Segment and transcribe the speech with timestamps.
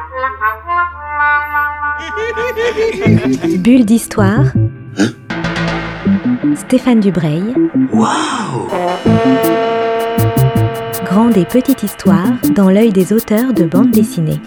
[3.58, 4.44] Bulle d'histoire.
[6.56, 7.54] Stéphane Dubreuil.
[11.04, 14.40] Grande et petite histoire dans l'œil des auteurs de bande dessinée.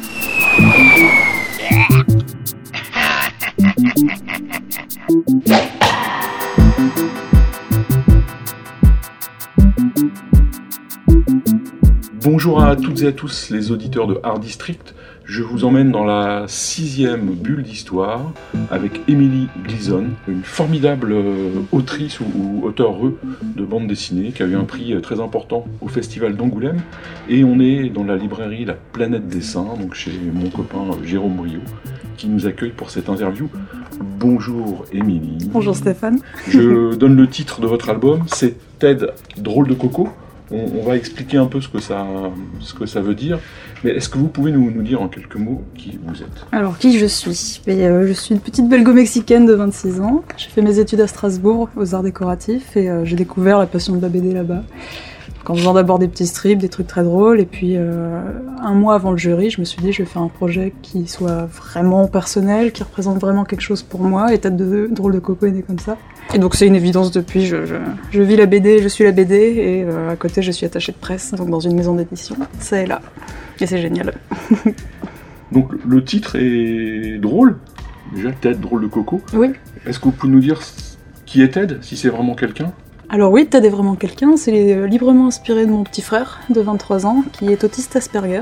[12.23, 14.95] Bonjour à toutes et à tous les auditeurs de Art District.
[15.25, 18.33] Je vous emmène dans la sixième bulle d'histoire
[18.69, 22.97] avec Emily Gleason, une formidable euh, autrice ou, ou auteur
[23.41, 26.81] de bande dessinée qui a eu un prix euh, très important au Festival d'Angoulême.
[27.29, 31.37] Et on est dans la librairie La Planète Dessin, donc chez mon copain euh, Jérôme
[31.37, 31.61] Brio,
[32.17, 33.49] qui nous accueille pour cette interview.
[34.19, 35.37] Bonjour Émilie.
[35.51, 36.19] Bonjour Stéphane.
[36.49, 40.09] Je donne le titre de votre album, c'est Ted Drôle de Coco.
[40.51, 42.05] On, va expliquer un peu ce que ça,
[42.59, 43.39] ce que ça veut dire.
[43.83, 46.45] Mais est-ce que vous pouvez nous, nous dire en quelques mots qui vous êtes?
[46.51, 47.61] Alors, qui je suis?
[47.67, 50.23] Euh, Je suis une petite belgo-mexicaine de 26 ans.
[50.37, 53.95] J'ai fait mes études à Strasbourg aux arts décoratifs et euh, j'ai découvert la passion
[53.95, 54.63] de la BD là-bas.
[55.45, 58.21] En faisant d'abord des petits strips, des trucs très drôles, et puis euh,
[58.61, 61.05] un mois avant le jury, je me suis dit je vais faire un projet qui
[61.05, 65.19] soit vraiment personnel, qui représente vraiment quelque chose pour moi, et Tête de Drôle de
[65.19, 65.97] Coco est comme ça.
[66.33, 67.75] Et donc c'est une évidence depuis, je, je,
[68.11, 70.91] je vis la BD, je suis la BD, et euh, à côté je suis attachée
[70.91, 73.01] de presse, donc dans une maison d'édition, ça est là.
[73.59, 74.13] Et c'est génial.
[75.51, 77.57] Donc le titre est drôle,
[78.15, 79.21] déjà Ted Drôle de Coco.
[79.33, 79.51] Oui.
[79.85, 80.59] Est-ce que vous pouvez nous dire
[81.27, 82.73] qui est Ted, si c'est vraiment quelqu'un?
[83.09, 86.59] Alors oui, Ted est vraiment quelqu'un, c'est euh, librement inspiré de mon petit frère de
[86.59, 88.41] 23 ans, qui est autiste Asperger.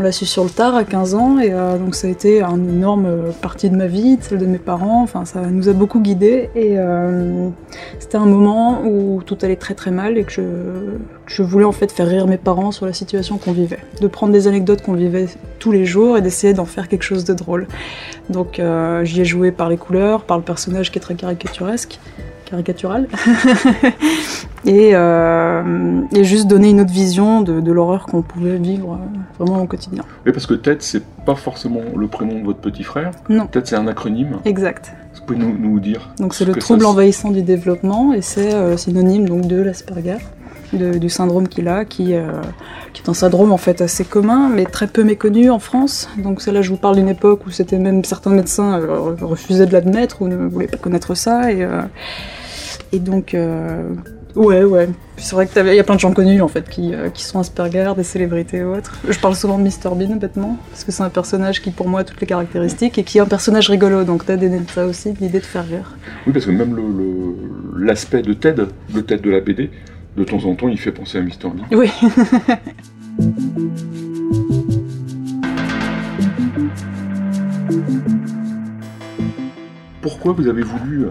[0.00, 2.40] On l'a su sur le tard à 15 ans, et euh, donc ça a été
[2.40, 5.68] une énorme euh, partie de ma vie, de celle de mes parents, enfin ça nous
[5.68, 7.48] a beaucoup guidés, et euh,
[7.98, 10.40] c'était un moment où tout allait très très mal, et que
[11.26, 14.32] je, voulais en fait faire rire mes parents sur la situation qu'on vivait, de prendre
[14.32, 15.26] des anecdotes qu'on vivait
[15.58, 17.66] tous les jours et d'essayer d'en faire quelque chose de drôle.
[18.30, 18.62] Donc
[19.02, 21.98] j'y ai joué par les couleurs, par le personnage qui est très caricaturesque,
[22.48, 23.06] caricatural,
[24.64, 29.18] et, euh, et, juste donner une autre vision de, de l'horreur qu'on pouvait vivre euh,
[29.44, 30.02] vraiment au quotidien.
[30.26, 33.10] Oui, parce que Ted, c'est pas forcément le prénom de votre petit frère.
[33.28, 33.46] Non.
[33.46, 34.38] Ted, c'est un acronyme.
[34.44, 34.92] Exact.
[35.14, 38.22] Vous pouvez nous, nous dire Donc c'est ce le trouble ça- envahissant du développement et
[38.22, 40.16] c'est euh, synonyme donc de l'Asperger,
[40.72, 42.30] de- du syndrome qu'il a, qui, euh,
[42.94, 46.08] qui est un syndrome en fait assez commun mais très peu méconnu en France.
[46.18, 49.72] Donc là je vous parle d'une époque où c'était même certains médecins euh, refusaient de
[49.72, 51.82] l'admettre ou ne voulaient pas connaître ça et, euh,
[52.92, 53.82] et donc euh,
[54.34, 54.88] ouais ouais.
[55.16, 57.38] C'est vrai qu'il y a plein de gens connus en fait qui, euh, qui sont
[57.40, 58.98] Asperger, des célébrités et autres.
[59.08, 62.00] Je parle souvent de Mr Bean bêtement parce que c'est un personnage qui pour moi
[62.00, 64.86] a toutes les caractéristiques et qui est un personnage rigolo donc t'as des de ça
[64.86, 65.96] aussi l'idée de faire rire.
[66.26, 68.62] Oui, parce que même le- le- l'aspect de Ted,
[68.94, 69.70] le Ted de la BD,
[70.16, 71.30] de temps en temps, il fait penser à Mr.
[71.44, 71.64] Bean.
[71.72, 71.90] Oui.
[80.00, 81.06] Pourquoi vous avez voulu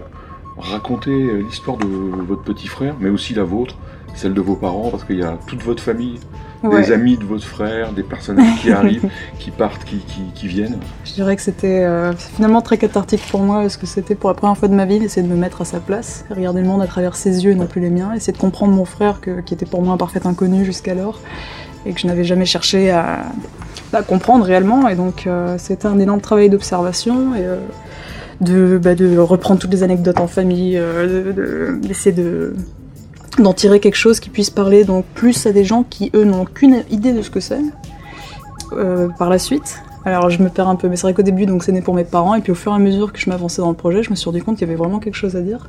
[0.58, 3.74] raconter euh, l'histoire de votre petit frère, mais aussi la vôtre,
[4.14, 6.18] celle de vos parents, parce qu'il y a toute votre famille,
[6.64, 6.82] Ouais.
[6.82, 9.08] des amis de votre frère, des personnages qui arrivent,
[9.38, 10.78] qui partent, qui, qui, qui viennent.
[11.04, 14.34] Je dirais que c'était euh, finalement très cathartique pour moi parce que c'était pour la
[14.34, 16.82] première fois de ma vie d'essayer de me mettre à sa place, regarder le monde
[16.82, 19.40] à travers ses yeux et non plus les miens, essayer de comprendre mon frère que-
[19.40, 21.20] qui était pour moi un parfait inconnu jusqu'alors
[21.86, 23.26] et que je n'avais jamais cherché à,
[23.92, 24.88] à comprendre réellement.
[24.88, 27.58] Et donc euh, c'était un énorme travail d'observation et euh,
[28.40, 32.54] de, bah, de reprendre toutes les anecdotes en famille, euh, de- de- d'essayer de
[33.38, 36.42] d'en tirer quelque chose qui puisse parler donc plus à des gens qui eux n'ont
[36.42, 37.60] aucune idée de ce que c'est
[38.72, 39.78] euh, par la suite.
[40.04, 41.94] Alors je me perds un peu, mais c'est vrai qu'au début donc c'est né pour
[41.94, 44.02] mes parents et puis au fur et à mesure que je m'avançais dans le projet,
[44.02, 45.68] je me suis rendu compte qu'il y avait vraiment quelque chose à dire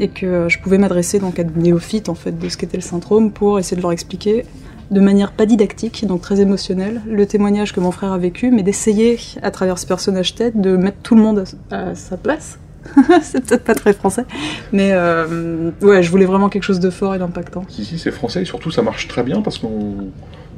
[0.00, 2.82] et que je pouvais m'adresser donc à des néophytes en fait de ce qu'était le
[2.82, 4.44] syndrome pour essayer de leur expliquer
[4.90, 8.62] de manière pas didactique, donc très émotionnelle, le témoignage que mon frère a vécu, mais
[8.62, 12.58] d'essayer à travers ce personnage tête de mettre tout le monde à, sa place.
[13.22, 14.26] c'est peut-être pas très français,
[14.70, 17.64] mais euh, ouais, je voulais vraiment quelque chose de fort et d'impactant.
[17.68, 20.10] Si, si, c'est français, et surtout ça marche très bien parce qu'on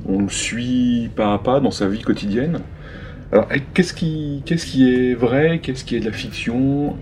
[0.08, 2.58] on le suit pas à pas dans sa vie quotidienne.
[3.30, 6.96] Alors, qu'est-ce qui, qu'est-ce qui est vrai, qu'est-ce qui est de la fiction?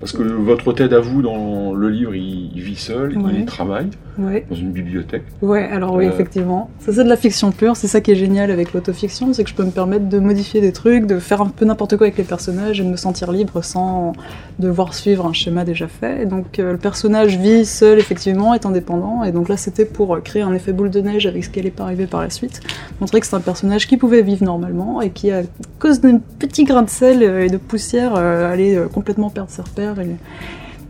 [0.00, 3.32] Parce que votre Ted à vous, dans le livre, il, il vit seul, Ouais.
[3.38, 3.88] il travaille
[4.18, 4.46] Ouais.
[4.48, 5.24] dans une bibliothèque.
[5.42, 6.10] Ouais, alors oui, Euh.
[6.10, 6.70] effectivement.
[6.80, 7.76] Ça, c'est de la fiction pure.
[7.76, 10.60] C'est ça qui est génial avec l'autofiction, c'est que je peux me permettre de modifier
[10.60, 13.32] des trucs, de faire un peu n'importe quoi avec les personnages et de me sentir
[13.32, 14.12] libre sans
[14.60, 16.22] devoir suivre un schéma déjà fait.
[16.22, 19.24] Et donc, euh, le personnage vit seul, effectivement, est indépendant.
[19.24, 21.58] Et donc là, c'était pour euh, créer un effet boule de neige avec ce qui
[21.58, 22.60] allait pas arriver par la suite.
[23.00, 25.42] Montrer que c'est un personnage qui pouvait vivre normalement et qui, à
[25.80, 30.08] cause d'un petit grain de sel et de poussière, allait complètement perdre ses repères et,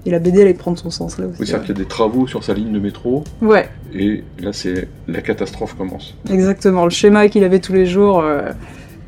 [0.07, 1.37] Et la BD, elle allait prendre son sens là aussi.
[1.41, 4.53] Oui, c'est-à-dire qu'il y a des travaux sur sa ligne de métro, Ouais, et là,
[4.53, 6.15] c'est la catastrophe commence.
[6.31, 6.85] exactement.
[6.85, 8.51] Le schéma qu'il avait tous les jours euh,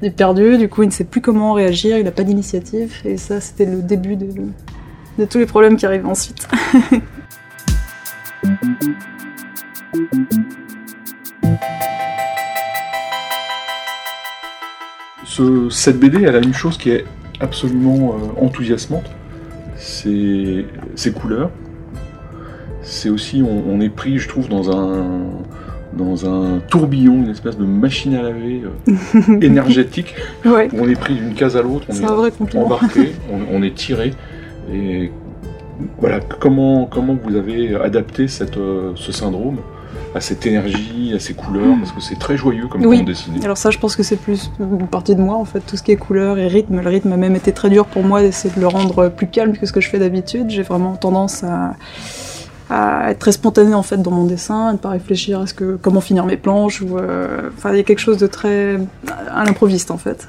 [0.02, 3.18] est perdu, du coup, il ne sait plus comment réagir, il n'a pas d'initiative, et
[3.18, 4.26] ça, c'était le début de,
[5.18, 6.48] de tous les problèmes qui arrivent ensuite.
[15.24, 17.04] Ce- cette BD, elle a une chose qui est
[17.40, 19.10] absolument euh, enthousiasmante,
[20.02, 20.64] c'est
[20.94, 21.50] ses couleurs.
[22.82, 25.04] C'est aussi, on, on est pris, je trouve, dans un,
[25.96, 30.14] dans un tourbillon, une espèce de machine à laver euh, énergétique,
[30.44, 33.74] ouais, où on est pris d'une case à l'autre, on est embarqué, on, on est
[33.74, 34.12] tiré.
[34.72, 35.10] Et
[35.98, 39.58] voilà, comment, comment vous avez adapté cette, euh, ce syndrome?
[40.14, 42.98] À cette énergie, à ces couleurs, parce que c'est très joyeux comme Oui.
[42.98, 43.38] bande dessinée.
[43.44, 45.82] Alors ça, je pense que c'est plus une partie de moi, en fait, tout ce
[45.82, 46.80] qui est couleur et rythme.
[46.80, 49.52] Le rythme a même été très dur pour moi d'essayer de le rendre plus calme
[49.56, 50.48] que ce que je fais d'habitude.
[50.50, 51.74] J'ai vraiment tendance à,
[52.70, 55.54] à être très spontanée, en fait, dans mon dessin, à ne pas réfléchir à ce
[55.54, 56.80] que, comment finir mes planches.
[56.82, 58.78] Ou, euh, Enfin, il y a quelque chose de très
[59.32, 60.28] à l'improviste, en fait.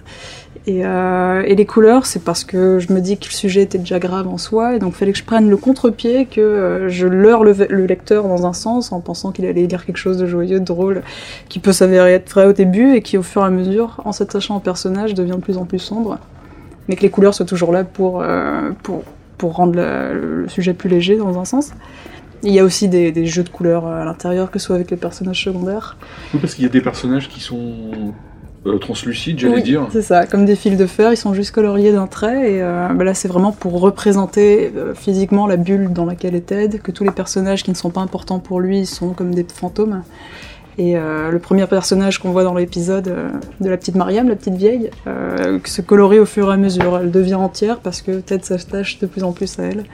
[0.67, 3.77] Et, euh, et les couleurs, c'est parce que je me dis que le sujet était
[3.77, 6.89] déjà grave en soi, et donc il fallait que je prenne le contre-pied, que euh,
[6.89, 10.17] je leurre le, le lecteur dans un sens, en pensant qu'il allait lire quelque chose
[10.17, 11.03] de joyeux, de drôle,
[11.47, 14.11] qui peut s'avérer être vrai au début, et qui au fur et à mesure, en
[14.11, 16.19] s'attachant au personnage, devient de plus en plus sombre.
[16.89, 19.03] Mais que les couleurs soient toujours là pour, euh, pour,
[19.39, 21.71] rendre le sujet plus léger dans un sens.
[22.43, 24.91] Il y a aussi des, des jeux de couleurs à l'intérieur, que ce soit avec
[24.91, 25.95] les personnages secondaires.
[26.33, 28.13] Oui, parce qu'il y a des personnages qui sont
[28.67, 29.87] euh, translucides, j'allais Oui, dire.
[29.91, 32.87] C'est ça, comme des fils de fer, ils sont juste coloriés d'un trait, et euh,
[32.93, 36.91] bah là c'est vraiment pour représenter euh, physiquement la bulle dans laquelle est Ted, que
[36.91, 40.03] tous les personnages qui ne sont pas importants pour lui sont comme des fantômes.
[40.79, 43.11] Et euh, le premier personnage qu'on voit dans l'épisode
[43.59, 44.91] de la petite Mariam, la petite vieille,
[45.65, 46.99] se colorie au fur et à mesure.
[47.01, 49.85] Elle devient entière parce que Ted s'attache de plus en plus à elle.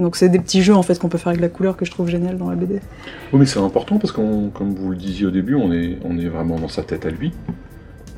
[0.00, 1.92] Donc c'est des petits jeux en fait qu'on peut faire avec la couleur que je
[1.92, 2.80] trouve génial dans la BD.
[3.32, 6.18] Oui, mais c'est important parce qu'on, comme vous le disiez au début, on est, on
[6.18, 7.30] est vraiment dans sa tête à lui.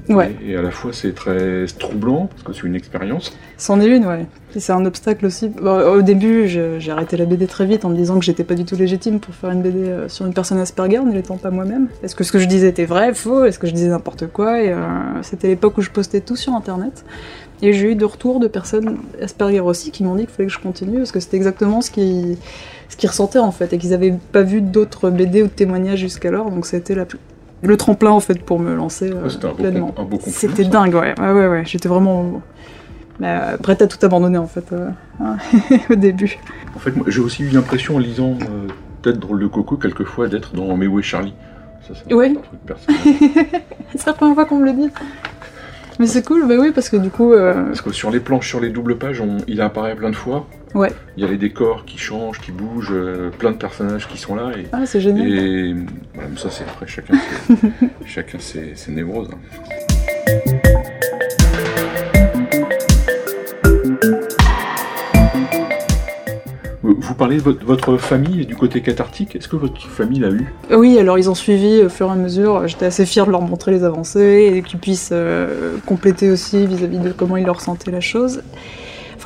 [0.08, 0.34] Ouais.
[0.46, 3.36] Et, à la fois, c'est très troublant parce que c'est une expérience.
[3.56, 4.26] C'en est une, ouais.
[4.54, 5.48] Et c'est un obstacle aussi.
[5.48, 8.54] Bon, au début, j'ai arrêté la BD très vite en me disant que j'étais pas
[8.54, 11.50] du tout légitime pour faire une BD euh, sur une personne Asperger, ne l'étant pas
[11.50, 11.88] moi-même.
[12.02, 14.62] Est-ce que ce que je disais était vrai, faux Est-ce que je disais n'importe quoi
[14.62, 14.76] Et euh,
[15.22, 17.04] c'était l'époque où je postais tout sur Internet.
[17.62, 20.52] Et j'ai eu de retours de personnes Asperger aussi qui m'ont dit qu'il fallait que
[20.52, 22.36] je continue parce que c'était exactement ce qu'ils
[22.90, 26.00] ce qu'ils ressentaient en fait et qu'ils avaient pas vu d'autres BD ou de témoignages
[26.00, 26.50] jusqu'alors.
[26.50, 27.18] Donc c'était la plus-
[27.66, 29.94] le tremplin en fait pour me lancer euh, Ouais, pleinement.
[30.26, 31.14] C'était dingue, ouais.
[31.18, 31.62] Ouais, ouais, ouais.
[31.64, 32.42] J'étais vraiment
[33.20, 34.90] bah, prête à tout abandonner en fait euh,
[35.20, 35.36] hein,
[35.90, 36.38] au début.
[36.74, 38.68] En fait, j'ai aussi eu l'impression en lisant euh,
[39.02, 41.34] Tête drôle de coco quelquefois d'être dans Mais où est Charlie
[41.86, 43.00] Ça, c'est un truc personnel.
[43.94, 44.90] C'est la première fois qu'on me le dit.
[46.00, 48.48] Mais c'est cool, bah oui, parce que du coup, euh, Parce que sur les planches,
[48.48, 50.46] sur les doubles pages, on- il apparaît plein de fois.
[50.74, 50.90] Ouais.
[51.16, 54.34] Il y a les décors qui changent, qui bougent, euh, plein de personnages qui sont
[54.34, 54.50] là.
[54.58, 55.28] Et, ah, c'est génial.
[55.28, 55.74] et
[56.14, 57.14] voilà, mais ça, c'est après chacun,
[57.46, 57.54] ses-
[58.06, 59.28] chacun ses, ses névroses.
[59.32, 59.83] hein.
[67.06, 69.36] Vous parlez de votre, famille du côté cathartique.
[69.36, 70.54] Est-ce que votre famille l'a eu?
[70.70, 72.66] Oui, alors ils ont suivi au fur et à mesure.
[72.66, 76.98] J'étais assez fière de leur montrer les avancées et qu'ils puissent euh, compléter aussi vis-à-vis
[76.98, 78.40] de comment ils leur sentaient la chose.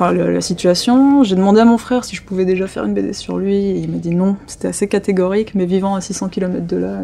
[0.01, 1.23] Enfin, le- la situation.
[1.23, 3.79] J'ai demandé à mon frère si je pouvais déjà faire une BD sur lui et
[3.79, 4.37] il m'a dit non.
[4.47, 6.99] C'était assez catégorique, mais vivant à 600 km de là,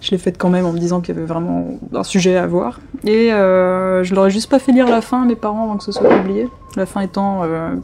[0.00, 2.48] je l'ai faite quand même en me disant qu'il y avait vraiment un sujet à
[2.48, 2.80] voir.
[3.04, 5.76] Et euh, je leur ai juste pas fait lire la fin à mes parents avant
[5.76, 6.48] que ce soit publié.
[6.74, 7.76] La fin étant euh,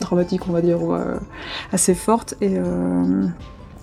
[0.00, 1.16] dramatique, on va dire, ou euh,
[1.72, 2.34] assez forte.
[2.40, 3.24] Et, euh,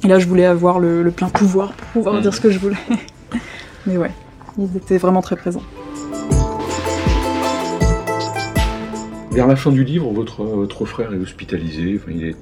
[0.05, 2.21] et là, je voulais avoir le, le plein pouvoir pour pouvoir Mhm.
[2.21, 2.77] dire ce que je voulais.
[3.87, 4.11] Mais ouais,
[4.57, 5.63] ils étaient vraiment très présents.
[9.31, 11.99] Vers la fin du livre, votre, votre frère est hospitalisé.
[12.01, 12.35] Enfin, il est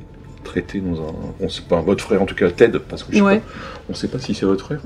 [0.44, 1.14] traité dans un.
[1.40, 3.40] On sait pas, votre frère en tout cas, Ted, parce que je sais Ouais.
[3.40, 3.46] pas,
[3.90, 4.82] on ne sait pas si c'est votre frère.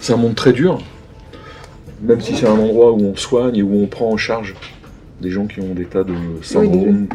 [0.00, 0.78] C'est un monde très dur,
[2.02, 4.54] même si c'est un endroit où on soigne et où on prend en charge
[5.20, 7.06] des gens qui ont des tas de syndromes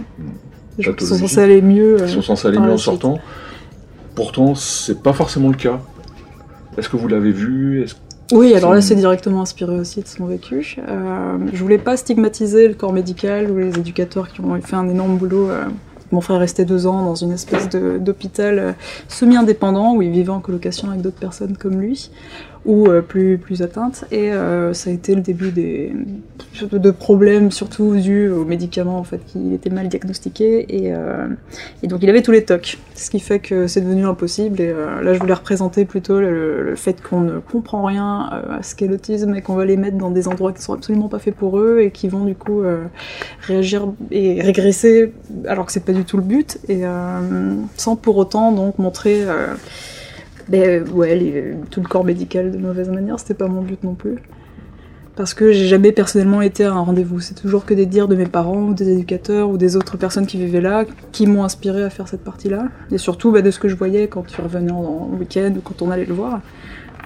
[0.80, 1.98] gens qui sont censés aller mieux.
[1.98, 3.20] qui euh, sont censés aller mieux en sortant.
[4.16, 5.80] Pourtant, c'est pas forcément le cas.
[6.78, 7.84] Est-ce que vous l'avez vu?
[7.84, 7.96] Est-ce-
[8.32, 10.78] Oui, alors là, C'est- directement inspiré aussi de son vécu.
[10.88, 14.88] Euh, je voulais pas stigmatiser le corps médical ou les éducateurs qui ont fait un
[14.90, 15.50] énorme boulot.
[15.50, 15.66] euh.
[16.14, 18.72] Mon frère restait deux ans dans une espèce d'hôpital euh,
[19.08, 22.12] semi-indépendant où il vivait en colocation avec d'autres personnes comme lui.
[22.66, 24.06] Ou euh, plus, plus atteinte.
[24.12, 29.20] Et euh, ça a été le début de problèmes, surtout dus aux médicaments en fait,
[29.26, 30.66] qu'il était mal diagnostiqué.
[30.70, 31.28] Et, euh,
[31.82, 34.62] et, donc il avait tous les tocs, ce qui fait que c'est devenu impossible.
[34.62, 38.76] Et là, je voulais représenter plutôt le, le fait qu'on ne comprend rien à ce
[38.76, 41.20] qu'est l'autisme et qu'on va les mettre dans des endroits qui ne sont absolument pas
[41.20, 42.62] faits pour eux et qui vont du coup
[43.42, 45.14] réagir et régresser
[45.48, 46.60] alors que c'est pas du tout le but.
[46.70, 46.84] Et
[47.78, 49.26] sans pour autant donc montrer
[50.52, 54.18] ben ouais, tout le corps médical de mauvaise manière, c'était pas mon but non plus.
[55.16, 57.20] Parce que j'ai jamais personnellement été à un rendez-vous.
[57.20, 60.26] C'est toujours que des dires de mes parents ou des éducateurs ou des autres personnes
[60.26, 62.70] qui vivaient là qui m'ont inspiré à faire cette partie-là.
[62.92, 65.82] Et surtout bah, de ce que je voyais quand tu revenais en, week-end ou quand
[65.82, 66.42] on allait le voir.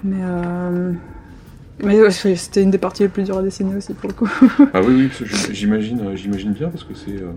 [0.04, 0.92] Mais, euh...
[1.84, 4.30] Mais c'était une des parties les plus dures à dessiner aussi pour le coup.
[4.74, 7.32] ah oui, oui, j'imagine, euh, j'imagine bien parce que c'est, euh,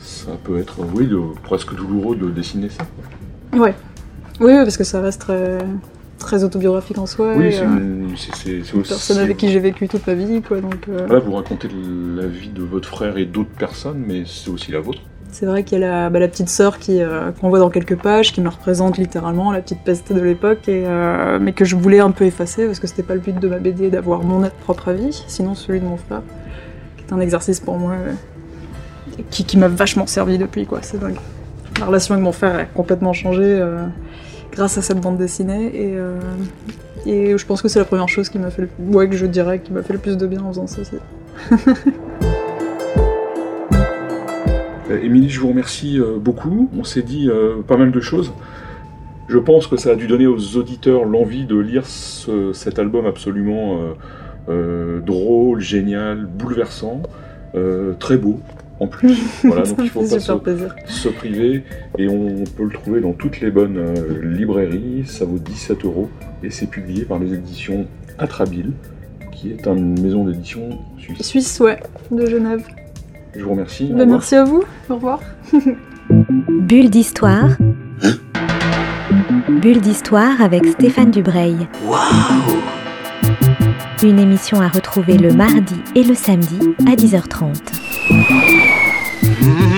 [0.00, 1.08] ça peut être, oui,
[1.44, 2.84] presque douloureux de dessiner ça.
[3.56, 3.74] Ouais,
[4.40, 5.58] oui, parce que ça reste très,
[6.18, 7.34] très autobiographique en soi.
[7.36, 8.74] Oui, c'est euh, aussi.
[8.74, 10.60] Une personne avec qui j'ai vécu toute ma vie, quoi.
[10.60, 11.20] Donc, euh...
[11.20, 15.00] vous racontez la vie de votre frère et d'autres personnes, mais c'est aussi la vôtre.
[15.30, 17.96] C'est vrai qu'il y a la, bah, la petite sœur euh, qu'on voit dans quelques
[17.96, 22.00] pages, qui me représente littéralement, la petite peste de l'époque, euh, mais que je voulais
[22.00, 24.88] un peu effacer parce que c'était pas le but de ma BD d'avoir mon propre
[24.88, 26.22] avis, sinon celui de mon frère,
[26.96, 27.94] qui est un exercice pour moi
[29.30, 30.78] qui, qui m'a vachement servi depuis, quoi.
[30.82, 31.18] C'est dingue.
[31.78, 33.62] La relation avec mon frère a complètement changé
[34.52, 35.70] grâce à cette bande dessinée.
[35.74, 36.18] Et, euh,
[37.06, 38.68] et je pense que c'est la première chose qui m'a fait, le...
[38.94, 40.82] ouais, que je dirais, qui m'a fait le plus de bien en faisant ça.
[44.90, 46.70] Euh, Émilie, je vous remercie euh, beaucoup.
[46.74, 47.28] On s'est dit
[47.66, 48.32] pas mal de choses.
[49.28, 53.80] Je pense que ça a dû donner aux auditeurs l'envie de lire cet album absolument
[54.48, 57.02] drôle, génial, bouleversant,
[57.98, 58.40] très beau
[58.80, 59.18] en plus.
[59.44, 60.18] Voilà, donc il faut pas
[60.86, 61.64] se, priver
[61.98, 65.04] et on peut le trouver dans toutes les bonnes euh, librairies.
[65.06, 66.08] Ça vaut 17 euros
[66.42, 67.86] et c'est publié par les éditions
[68.18, 68.72] Atrabile,
[69.32, 71.22] qui est une maison d'édition suisse.
[71.22, 71.78] Suisse, ouais,
[72.10, 72.64] de Genève.
[73.36, 73.92] Je vous remercie.
[73.92, 74.64] Ben, merci à vous.
[74.90, 75.20] Au revoir.
[76.48, 77.50] Bulle d'histoire.
[79.48, 81.68] Bulle d'histoire avec Stéphane Dubreuil.
[84.02, 88.47] Une émission à retrouver le mardi et le samedi à 10h30.
[89.40, 89.77] Mm-hmm.